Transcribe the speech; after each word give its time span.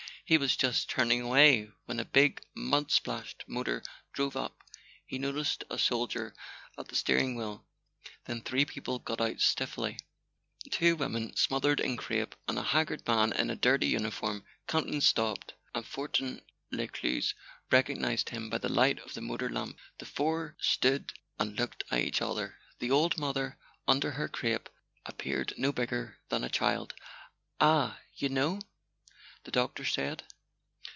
He 0.23 0.37
was 0.37 0.55
just 0.55 0.87
turning 0.89 1.19
away 1.23 1.69
when 1.83 1.99
a 1.99 2.05
big 2.05 2.41
mud 2.55 2.89
splashed 2.89 3.43
motor 3.47 3.83
drove 4.13 4.37
up. 4.37 4.63
He 5.05 5.19
noticed 5.19 5.65
a 5.69 5.77
soldier 5.77 6.33
at 6.77 6.87
the 6.87 6.95
steering 6.95 7.35
wheel, 7.35 7.65
then 8.27 8.39
three 8.39 8.63
people 8.63 8.97
got 8.99 9.19
out 9.19 9.41
stiffly: 9.41 9.99
two 10.69 10.95
women 10.95 11.35
smothered 11.35 11.81
in 11.81 11.97
crape 11.97 12.33
and 12.47 12.57
a 12.57 12.63
haggard 12.63 13.05
man 13.05 13.33
in 13.33 13.49
a 13.49 13.57
dirty 13.57 13.91
uni¬ 13.91 14.09
form. 14.09 14.45
Campton 14.69 15.01
stopped, 15.01 15.53
and 15.75 15.85
Fortin 15.85 16.41
Lescluze 16.71 17.33
recog¬ 17.69 17.97
nized 17.97 18.29
him 18.29 18.49
by 18.49 18.57
the 18.57 18.69
light 18.71 18.99
of 18.99 19.13
the 19.15 19.19
motor 19.21 19.49
lamp. 19.49 19.77
The 19.97 20.05
four 20.05 20.55
stood 20.61 21.11
and 21.39 21.59
looked 21.59 21.83
at 21.91 21.99
each 21.99 22.21
other. 22.21 22.55
The 22.79 22.89
old 22.91 23.17
mother, 23.17 23.57
under 23.85 24.11
her 24.11 24.29
crape, 24.29 24.69
appeared 25.05 25.53
no 25.57 25.73
bigger 25.73 26.19
than 26.29 26.45
a 26.45 26.49
child. 26.49 26.93
"Ah—you 27.59 28.29
know?" 28.29 28.59
the 29.43 29.49
doctor 29.49 29.83
said. 29.83 30.21